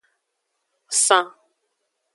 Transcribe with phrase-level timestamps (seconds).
[1.05, 1.25] San.